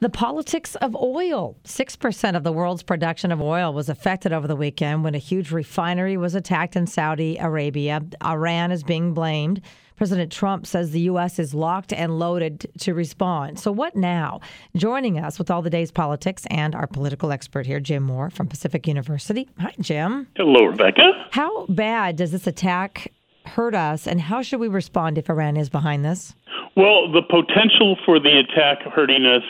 [0.00, 1.56] The politics of oil.
[1.64, 5.50] 6% of the world's production of oil was affected over the weekend when a huge
[5.50, 8.00] refinery was attacked in Saudi Arabia.
[8.24, 9.60] Iran is being blamed.
[9.96, 11.40] President Trump says the U.S.
[11.40, 13.58] is locked and loaded to respond.
[13.58, 14.38] So, what now?
[14.76, 18.46] Joining us with all the day's politics and our political expert here, Jim Moore from
[18.46, 19.48] Pacific University.
[19.58, 20.28] Hi, Jim.
[20.36, 21.26] Hello, Rebecca.
[21.32, 23.12] How bad does this attack
[23.46, 26.36] hurt us, and how should we respond if Iran is behind this?
[26.76, 29.42] Well, the potential for the attack hurting us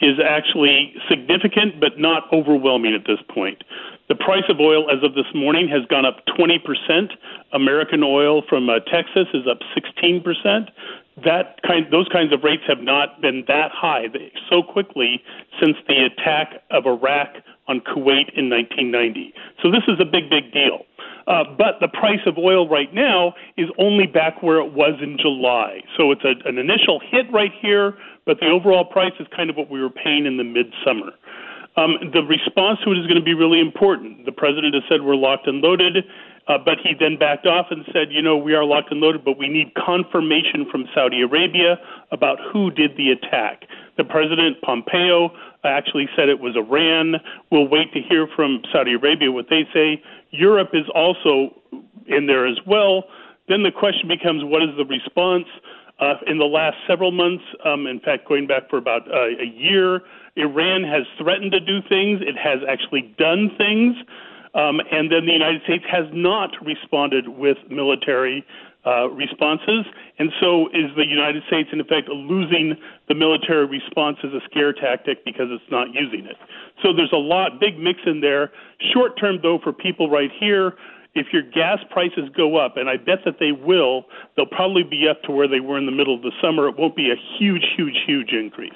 [0.00, 3.62] is actually significant but not overwhelming at this point.
[4.08, 7.10] The price of oil as of this morning has gone up 20%.
[7.52, 10.68] American oil from uh, Texas is up 16%.
[11.24, 14.06] That kind, those kinds of rates have not been that high
[14.50, 15.22] so quickly
[15.60, 19.34] since the attack of Iraq on Kuwait in 1990.
[19.62, 20.85] So this is a big, big deal.
[21.26, 25.18] Uh, but the price of oil right now is only back where it was in
[25.20, 25.80] July.
[25.96, 27.94] So it's a, an initial hit right here,
[28.24, 31.12] but the overall price is kind of what we were paying in the midsummer.
[31.76, 34.24] Um, the response to it is going to be really important.
[34.24, 36.04] The president has said we're locked and loaded,
[36.48, 39.24] uh, but he then backed off and said, you know, we are locked and loaded,
[39.24, 41.76] but we need confirmation from Saudi Arabia
[42.12, 43.64] about who did the attack.
[43.96, 45.30] The president, Pompeo,
[45.64, 47.16] actually said it was Iran.
[47.50, 50.02] We'll wait to hear from Saudi Arabia what they say.
[50.30, 51.54] Europe is also
[52.06, 53.04] in there as well.
[53.48, 55.46] Then the question becomes what is the response?
[55.98, 59.46] Uh, in the last several months, um, in fact, going back for about uh, a
[59.46, 60.02] year,
[60.36, 62.20] Iran has threatened to do things.
[62.20, 63.96] It has actually done things.
[64.56, 68.44] Um, and then the United States has not responded with military
[68.86, 69.84] uh, responses.
[70.18, 72.74] And so is the United States, in effect, losing
[73.08, 76.36] the military response as a scare tactic because it's not using it.
[76.82, 78.50] So there's a lot, big mix in there.
[78.94, 80.74] Short term, though, for people right here,
[81.14, 84.04] if your gas prices go up, and I bet that they will,
[84.36, 86.68] they'll probably be up to where they were in the middle of the summer.
[86.68, 88.72] It won't be a huge, huge, huge increase.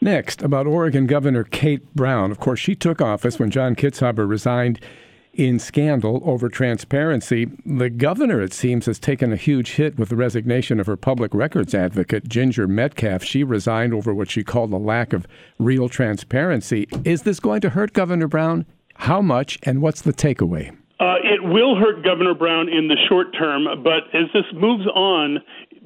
[0.00, 2.30] Next, about Oregon Governor Kate Brown.
[2.30, 4.80] Of course, she took office when John Kitzhaber resigned
[5.34, 7.50] in scandal over transparency.
[7.64, 11.34] The governor, it seems, has taken a huge hit with the resignation of her public
[11.34, 13.22] records advocate, Ginger Metcalf.
[13.22, 15.26] She resigned over what she called a lack of
[15.58, 16.88] real transparency.
[17.04, 18.66] Is this going to hurt Governor Brown?
[18.94, 20.76] How much, and what's the takeaway?
[21.00, 25.38] Uh, it will hurt Governor Brown in the short term, but as this moves on,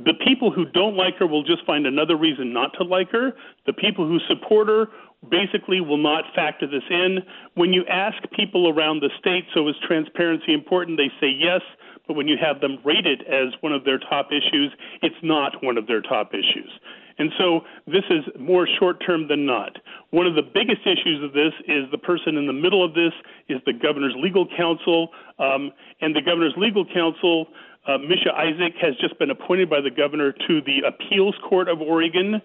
[0.04, 3.32] the people who don't like her will just find another reason not to like her.
[3.66, 4.86] The people who support her
[5.30, 7.18] basically will not factor this in.
[7.54, 10.98] When you ask people around the state, so is transparency important?
[10.98, 11.60] They say yes,
[12.06, 14.72] but when you have them rated as one of their top issues,
[15.02, 16.70] it's not one of their top issues.
[17.18, 19.76] And so this is more short term than not.
[20.10, 23.12] One of the biggest issues of this is the person in the middle of this
[23.48, 25.10] is the governor's legal counsel.
[25.38, 27.48] Um, and the governor's legal counsel,
[27.88, 31.80] uh, Misha Isaak, has just been appointed by the governor to the appeals court of
[31.80, 32.40] Oregon.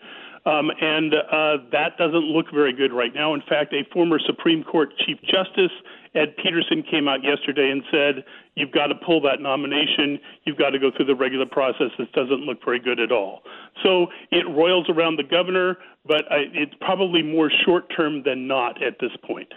[0.46, 3.34] Um, and uh, that doesn't look very good right now.
[3.34, 5.72] In fact, a former Supreme Court Chief Justice,
[6.16, 10.20] Ed Peterson, came out yesterday and said, You've got to pull that nomination.
[10.44, 11.92] You've got to go through the regular process.
[11.98, 13.42] This doesn't look very good at all.
[13.84, 18.84] So it roils around the governor, but I, it's probably more short term than not
[18.84, 19.54] at this point.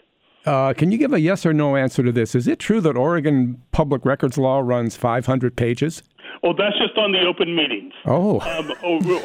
[0.46, 2.36] Uh, can you give a yes or no answer to this?
[2.36, 6.04] Is it true that Oregon public records law runs 500 pages?
[6.46, 7.92] Well, that's just on the open meetings.
[8.04, 8.38] Oh.
[8.38, 8.70] Um,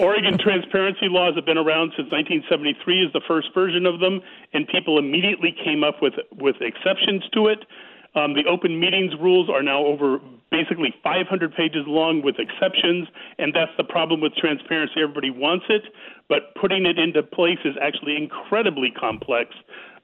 [0.02, 4.22] Oregon transparency laws have been around since 1973 is the first version of them,
[4.54, 7.62] and people immediately came up with with exceptions to it.
[8.16, 10.18] Um, the open meetings rules are now over
[10.50, 14.98] basically 500 pages long with exceptions, and that's the problem with transparency.
[14.98, 15.94] Everybody wants it,
[16.28, 19.54] but putting it into place is actually incredibly complex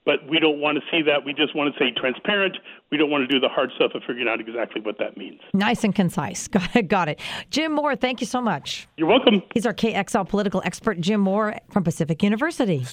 [0.07, 1.25] but we don't want to see that.
[1.25, 2.57] We just want to say transparent.
[2.91, 5.41] We don't want to do the hard stuff of figuring out exactly what that means.
[5.53, 6.47] Nice and concise.
[6.57, 6.87] Got it.
[6.87, 7.19] Got it.
[7.51, 8.87] Jim Moore, thank you so much.
[8.95, 9.43] You're welcome.
[9.53, 12.87] He's our KXL political expert, Jim Moore from Pacific University.